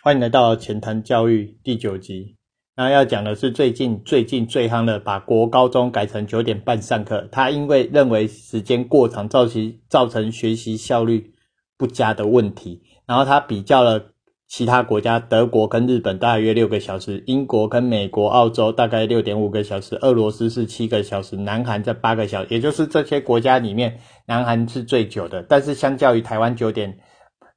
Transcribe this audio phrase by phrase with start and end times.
[0.00, 2.36] 欢迎来到前谈教育第九集。
[2.76, 7.28] 那要讲的是最近最近最夯的，把国高中改成九点半上课。
[7.32, 11.34] 他因为认为时间过长，造成造成学习效率
[11.76, 12.80] 不佳的问题。
[13.06, 14.12] 然后他比较了
[14.46, 22.54] 其他国家，德国跟日本大约六个小时，英国跟美国、澳洲大概六点五个小时，俄罗斯是七个小时，南韩在八个小时。
[22.54, 25.42] 也就是这些国家里面，南韩是最久的。
[25.42, 26.96] 但是相较于台湾九点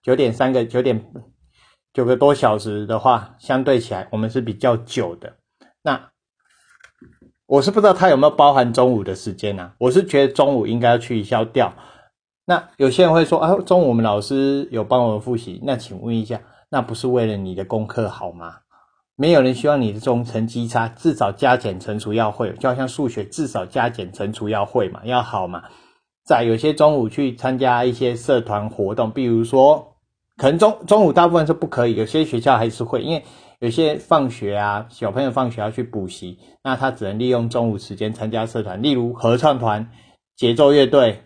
[0.01, 1.05] 九点三个九点。
[1.93, 5.33] 九个多小时的话，相对起来我们是比较久的。
[5.81, 6.09] 那
[7.45, 9.73] 我是不知道它有没有包含中午的时间呢？
[9.77, 11.73] 我是觉得中午应该要取消掉。
[12.45, 18.59] 那有些人会说啊，中午我们老师有帮我们复习，那请问一下，那不是为了你的功课好吗？
[19.17, 25.63] 没有人希望你的中成绩差，至少加减乘除要会，就好像数学至少加减乘除要会嘛，要好嘛。
[26.23, 29.90] 在有些中午去参加一些社团活动，比如说。
[30.41, 33.23] 可能中中午大部分是不可以，有些学校还是会，因为
[33.59, 39.87] 有些放学啊，小朋友放学要去补习，那他只能利用中午时间参加社团，例如合唱团、
[40.35, 41.21] 节奏乐队、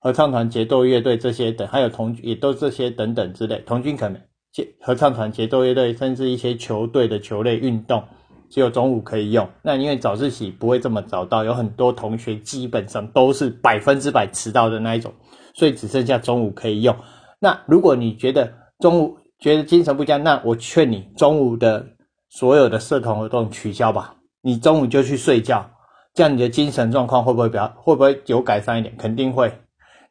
[0.00, 3.62] 合唱团、节奏乐队这些等，还有童也都这些等等之类。
[3.64, 8.02] 童军可能节合唱团、节奏乐队，甚至一些球队的球类运动，
[8.50, 9.48] 只有中午可以用。
[9.62, 15.14] 那因为早自习不会这么早到，有很多同学基本上都是百分之百迟到的那一种，
[15.54, 16.96] 所以只剩下中午可以用。
[17.38, 21.86] 那如果你觉得中午觉得精神不佳，那我劝你中午的
[22.28, 24.14] 所有的社团活动取消吧。
[24.42, 25.70] 你中午就去睡觉，
[26.14, 28.94] 这样你的精神状况会不会比较会不会有改善一点？
[28.96, 29.52] 肯定会。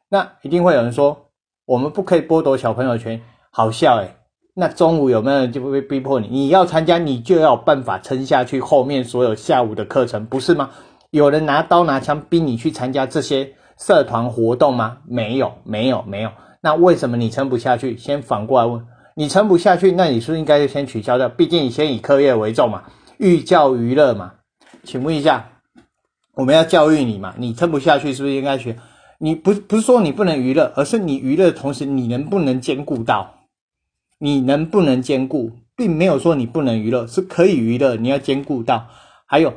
[0.08, 1.30] 那一定会有人说，
[1.64, 4.16] 我们不可以剥夺小朋友权，好笑诶。
[4.54, 6.28] 那中午有没有人就会逼迫你？
[6.28, 10.70] 你要参加，你就要有办法撑下去后面所有下午的课程，不是吗？
[11.10, 14.98] 有人拿刀拿枪逼你去参加这些社团活动吗？
[15.06, 16.30] 没有，没有，没有。
[16.66, 17.96] 那为什么你撑不下去？
[17.96, 21.28] 先反过来问，你撑不下去，那你是不是应该先取消掉？
[21.28, 22.82] 毕竟你先以课业为重嘛，
[23.18, 24.32] 寓教于乐嘛。
[24.82, 25.48] 请问一下，
[26.34, 27.32] 我们要教育你嘛？
[27.38, 28.76] 你撑不下去，是不是应该学？
[29.18, 33.44] 你不不是说你不能娱乐，而是你娱乐的同时，你能不能兼顾到？
[34.18, 38.88] 你能不能兼顾，并没有说你不能娱乐，是可以娱乐，你要兼顾到。
[39.24, 39.54] 还有，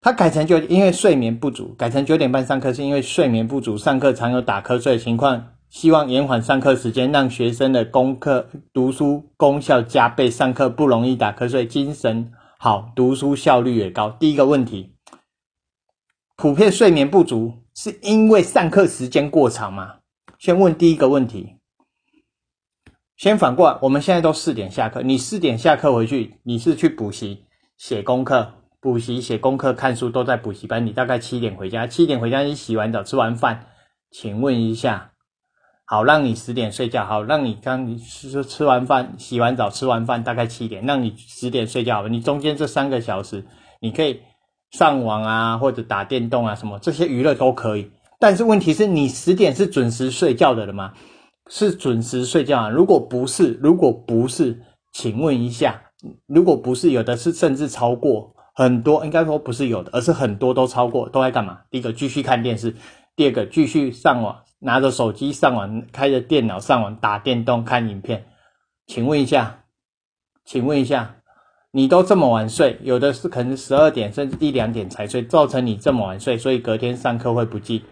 [0.00, 5.48] 他改成就因为睡眠不足，改成九点半上课，是因为睡眠不足，上课常有打瞌睡的情况。
[5.76, 14.08] 希望延缓上课时间，让学生的功课读书功效加倍，上课不容易打瞌睡，精神好，读书效率也高。
[14.08, 14.94] 第一个问题，
[16.34, 19.96] 普遍睡眠不足是因为上课时间过长吗？
[20.38, 21.58] 先问第一个问题。
[23.18, 27.44] 先反过来，我们现在都四点下课，你四点下课回去，你是去补习、
[27.76, 33.66] 写功课、补习、写功课、看书都在补习班，你大概七点回家，七点回家你洗完澡、吃完饭，
[34.10, 35.12] 请问一下。
[35.88, 37.04] 好，让你十点睡觉。
[37.06, 42.08] 好，让你刚你吃吃完饭、洗完澡、吃完饭，大概七点，让你十点睡觉。
[42.08, 43.44] 你中间这三个小时，
[43.80, 44.20] 你可以
[44.72, 47.92] 上网啊，或者打电动啊，什么这些娱乐都可以。
[48.18, 50.92] 但是问题是你十点是准时睡觉的了吗？
[51.48, 52.68] 是准时睡觉啊？
[52.68, 54.60] 如果不是，如果不是，
[54.92, 55.82] 请问一下，
[56.26, 61.60] 如果不是，有的是甚至超过很多，应该说不是有的，而是很多都超过，都在干嘛？
[61.70, 62.74] 第一个继续看电视，
[63.14, 64.42] 第二个继续上网。
[64.60, 68.26] 拿着手机上网，开着电脑上网打电动看影片，
[68.86, 69.64] 请问一下，
[70.44, 71.16] 请问一下，
[71.72, 77.84] 你都这么晚睡，有的是可能十二点甚至一两点才睡，造成你这么晚睡，所以隔天上课会不记。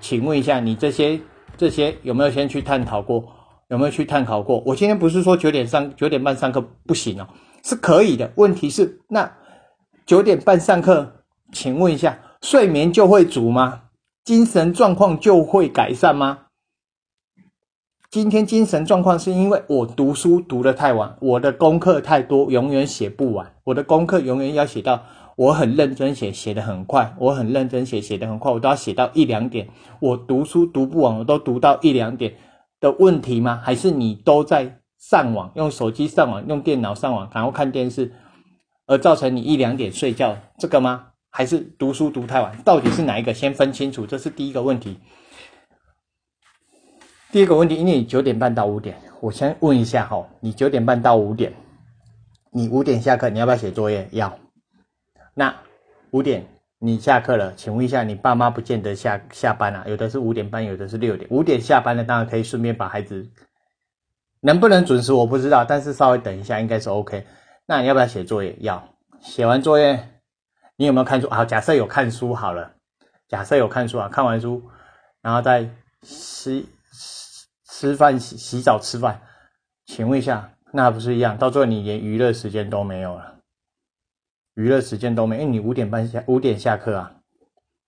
[0.00, 1.20] 请问一下，你这些
[1.56, 3.24] 这些有没有先去探讨过？
[3.68, 4.62] 有没有去探讨过？
[4.66, 7.26] 我今天不是说九点上九点半上课不行哦，
[7.64, 8.30] 是可以的。
[8.34, 9.32] 问题是那
[10.04, 13.81] 九点半上课，请问一下，睡眠就会足吗？
[14.24, 16.46] 精神状况就会改善吗？
[18.08, 23.54] 今天精神状况是因为我读书读得太晚，我的功课太多，永远写不完。
[23.64, 25.02] 我的功课永远要写到
[25.34, 27.16] 我很认真写，写得很快。
[27.18, 29.68] 我很认真写，写得很快，我都要写到一两点。
[29.98, 32.34] 我读书读不完，我都读到一两点
[32.78, 33.60] 的问题吗？
[33.64, 38.12] 还是你都在上网，用手机上网，用电脑上网，然后看电视，
[38.86, 41.08] 而造成你一两点睡觉这个吗？
[41.34, 43.32] 还是读书读太晚，到底是哪一个？
[43.32, 45.00] 先分清楚，这是第一个问题。
[47.32, 51.54] 第一个问题，因为你九点半到五点，我先问一下哈，你九点半到五点，
[52.52, 54.06] 你五点下课，你要不要写作业？
[54.12, 54.38] 要。
[55.32, 55.56] 那
[56.10, 56.46] 五点
[56.78, 59.86] 你下课了，请问一下，你爸妈不见得下下班啊？
[59.88, 61.26] 有的是五点半，有的是六点。
[61.30, 63.30] 五点下班了，当然可以顺便把孩子
[64.40, 67.26] 能不能准时我不知道，但是稍微等一下应该是 OK。
[67.64, 68.54] 那你要不要写作业？
[68.60, 68.86] 要。
[69.22, 70.11] 写完作业。
[70.76, 71.28] 你有没有看书？
[71.30, 72.72] 好，假设有看书好了。
[73.28, 74.62] 假设有看书啊，看完书，
[75.22, 75.70] 然后再
[76.02, 76.66] 吃
[77.64, 79.22] 吃饭、洗洗澡、吃饭。
[79.86, 81.38] 请问一下，那不是一样？
[81.38, 83.36] 到最后你连娱乐时间都没有了，
[84.54, 87.14] 娱乐时间都没，因为你五点半下五点下课啊。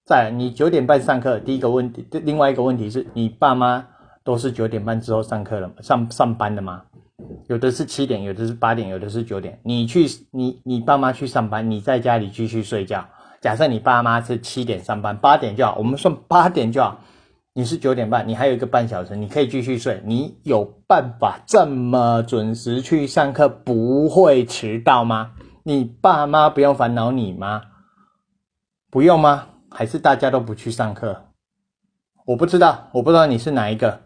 [0.07, 3.87] 再你九点半上课，第一个问题，另外一个问题是你爸妈
[4.23, 6.87] 都是九点半之后上课了上上班的吗？
[7.49, 9.61] 有的是七点，有的是八点，有的是九点。
[9.63, 13.07] 你去你你爸妈去上班，你在家里继续睡觉。
[13.41, 17.01] 假设你爸妈是七点上班，八点就好，我们算八点就好。
[17.53, 20.03] 你是九点半，你还有一个半小时，你可以继续睡。
[20.05, 25.33] 你有办法这么准时去上课，不会迟到吗？
[25.63, 27.63] 你爸妈不用烦恼你吗？
[28.91, 29.47] 不用吗？
[29.71, 31.27] 还是大家都不去上课？
[32.27, 34.01] 我不知道，我不知道你是哪一个。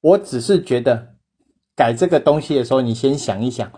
[0.00, 1.16] 我只是觉得
[1.78, 3.70] 改这个东西的时候，你先想一想，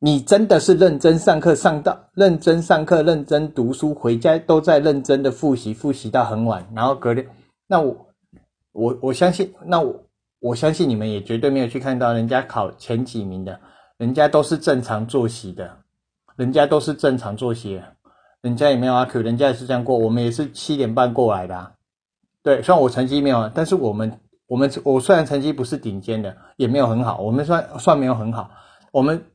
[0.00, 7.24] 你真的是认真上课上到认真上课、认真读书，回家都在认真的复习，复习到很晚，然后隔天，
[7.68, 7.96] 那我
[8.72, 10.02] 我我相信，那我
[10.40, 13.60] 我相信你们也绝对没有去看到人家考前几名的，
[13.98, 15.78] 人家都是正常作息的，
[16.34, 17.80] 人家都是正常作息。
[18.42, 21.72] 人家也没有阿 Q，人家也是这样过，我们也是七点半过来的。
[22.42, 24.18] 对，虽然我成绩没有，但是我们
[24.50, 28.50] 我们我虽然成绩不是顶尖的，也没有很好，我们算算没有很好。
[28.90, 29.26] 我们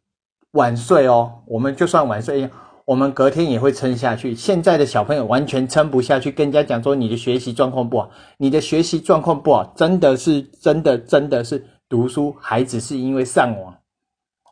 [0.51, 2.49] 晚睡哦，我们就算晚睡，
[2.83, 4.35] 我们隔天也会撑下去。
[4.35, 13.77] 现在的小朋友完全撑不下去，跟人家讲说你的学习状况不好，你的学习状况不好，真的是真的真的是读书，孩子是因为上网。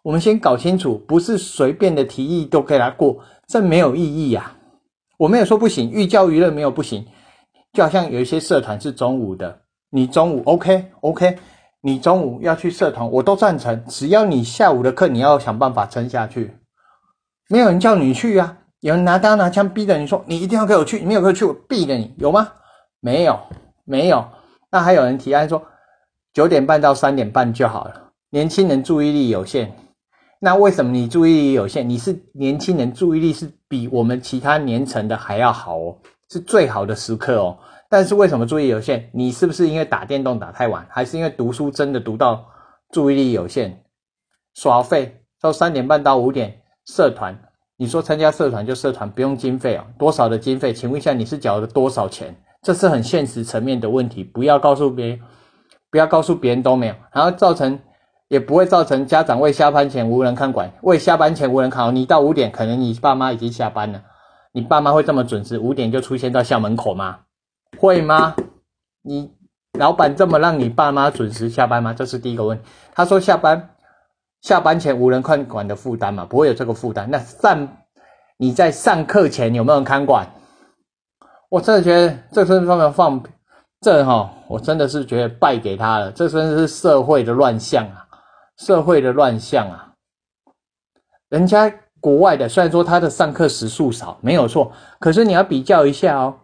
[0.01, 3.19] 我们先搞清楚，不是随便的提议都可以来过。
[3.47, 4.55] 这没有意义呀！
[5.17, 7.05] 我没有说不行，寓教于乐没有不行。
[7.73, 9.62] 就好像有一些社团是中午的，
[9.95, 11.37] 你中午 OK OK，
[11.81, 13.85] 你中午要去社团，我都赞成。
[13.85, 16.57] 只要你下午的课，你要想办法撑下去。
[17.47, 22.53] 没有人叫你去啊，有人拿刀拿枪逼着你说你一定要给我去，你没有给我去，我毙了你，有吗？
[23.01, 23.39] 没有，
[23.85, 24.25] 没有。
[24.71, 25.61] 那还有人提案说
[26.33, 29.75] 九点半到三点半就好了，年轻人注意力有限。
[30.39, 31.87] 那为什么你注意力有限？
[31.87, 35.97] 你是年轻人，注意力是比我们其他年层的还要好哦，
[36.31, 37.59] 是最好的时刻哦。
[37.93, 39.11] 但是为什么注意力有限？
[39.13, 42.43] 你是不是因为打电动打太晚，还是因为读书真的读到
[42.91, 43.83] 注意力有限？
[44.55, 47.39] 耍费到三点半到五点，社团，
[47.77, 50.73] 你说参加社团就社团不用经费哦，多少的经费？
[50.73, 52.35] 请问一下你是缴了多少钱？
[52.63, 55.19] 这是很现实层面的问题，不要告诉别人，
[55.91, 57.79] 不要告诉别人都没有，然后造成。
[58.27, 61.95] 也不会造成家长为下班前无人看管，为下班前无人看。
[61.95, 64.01] 你到五点，可能你爸妈已经下班了，
[64.51, 67.19] 你爸妈会这么准时五点就出现到校门口吗？
[67.77, 68.35] 会吗？
[69.01, 69.31] 你
[69.77, 71.93] 老板这么让你爸妈准时下班吗？
[71.93, 72.63] 这是第一个问题。
[72.93, 73.69] 他说下班
[74.41, 77.09] 下班前无人看管的负担嘛，不会有这个负担。
[77.09, 77.67] 那上
[78.37, 80.27] 你在上课前有没有人看管？
[81.49, 83.21] 我真的觉得这身方面放
[83.81, 86.11] 这哈，我真的是觉得败给他了。
[86.11, 88.07] 这真的是社会的乱象啊！
[88.57, 89.93] 社会的乱象啊，
[91.29, 96.35] 人家国外的虽然说他的上课时数少，没有错，可是你要比较一下哦，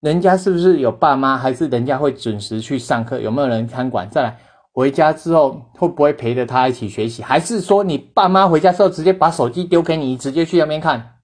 [0.00, 3.20] 人家是不是有爸妈，还是人家会准时去上课？
[3.20, 4.08] 有没有人看管？
[4.08, 4.38] 再来
[4.72, 7.20] 回家之后会不会陪着他一起学习？
[7.20, 11.16] 还是说你爸妈回家之后直接把手机丢给你，直接去那边看？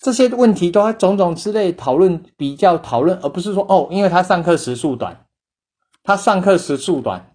[0.00, 5.26] 这些问题都要种种之类讨论比较讨论，而不是说哦，因为他上课时数短，
[6.02, 7.32] 他上课时数短。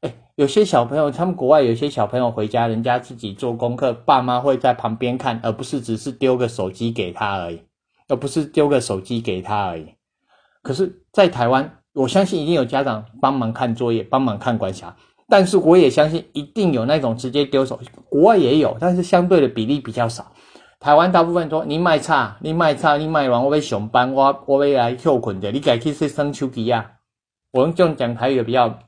[0.00, 7.62] 哎有些小朋友，他们国外有些小朋友回家，人家自己做功课，爸妈会在旁边看，而不是只是丢个手机给他而已，
[8.08, 9.94] 而不是丢个手机给他而已。
[10.62, 14.96] 可是，在台湾，我相信一定有家长帮忙看作业，帮忙看管辖，
[15.28, 20.32] 但是我也相信一定有那种直接丢手，国外也有，但是相对的比例比较少。
[20.78, 26.92] 台湾大部分说你卖差，你卖差，你卖完我被上班，我我要来休困的，你改去去生手机啊？
[27.52, 28.78] 我用这种讲台语比较。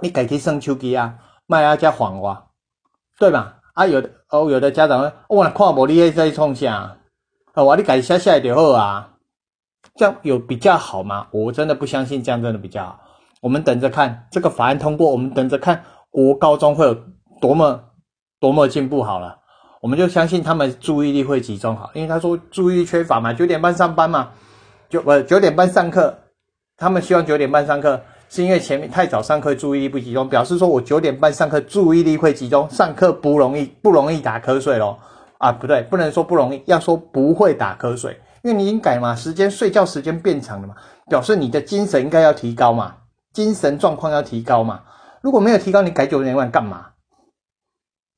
[0.00, 2.50] 你改去算手机啊，卖啊加还我，
[3.18, 3.56] 对吧？
[3.74, 6.97] 啊有的哦，有的家长说，我看无你在创啥，
[7.58, 9.14] 啊我你改下下就好啊，
[9.96, 11.26] 这样有比较好吗？
[11.32, 13.00] 我真的不相信这样真的比较好。
[13.40, 16.96] 我们等着看这个法案通过，我们等着看国高中会有
[17.40, 17.82] 多么
[18.38, 19.36] 多么进步好了，
[19.80, 24.30] 我们就相信他们注意力会集中好，因为他说注意力缺乏嘛，九点半上班嘛，
[24.88, 26.16] 就不九点半上课，
[26.76, 28.00] 他们希望九点半上课。
[28.30, 34.98] 是因为前面太早上课，注意力不集中，表示说我九点半上课注意力会集中，上课不容易不容易打瞌睡咯
[35.38, 40.74] 啊，不对，不能说不容易，要说不会打瞌睡，因为你已经改嘛，时间睡觉时间变长了嘛，
[41.08, 42.96] 表示你的精神应该要提高嘛，
[43.32, 44.82] 精神状况要提高嘛，
[45.22, 46.86] 如果没有提高，你改九点半干嘛？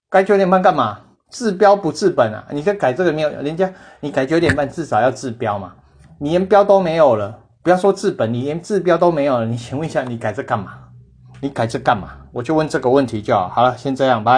[0.08, 1.00] 改九点半干嘛？
[1.30, 2.44] 治标不治本啊！
[2.50, 5.74] 你再改这个没有，人家你改九点半至少要治标嘛，
[6.18, 7.38] 你连标都没有了。
[7.62, 10.72] 不要说治本，你连治标都没有了，你请问一下，你改这干嘛？
[11.40, 12.26] 你改这干嘛？
[12.32, 13.48] 我就问这个问题就好。
[13.48, 14.28] 好了，先这样，拜。